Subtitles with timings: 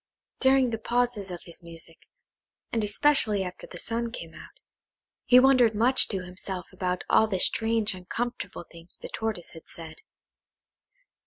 [0.39, 1.99] During the pauses of his music,
[2.71, 4.59] and especially after the sun came out,
[5.25, 9.97] he wondered much to himself about all the strange uncomfortable things the Tortoise had said.